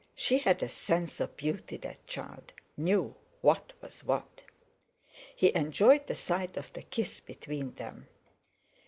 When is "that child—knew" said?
1.77-3.13